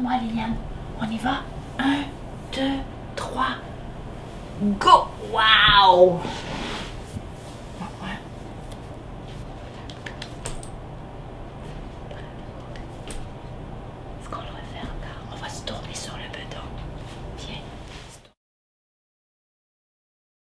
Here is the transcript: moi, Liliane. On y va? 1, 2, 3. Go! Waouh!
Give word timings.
moi, 0.00 0.12
Liliane. 0.22 0.56
On 1.00 1.10
y 1.10 1.18
va? 1.18 1.42
1, 1.78 1.84
2, 2.52 2.60
3. 3.16 3.42
Go! 4.78 5.08
Waouh! 5.32 6.20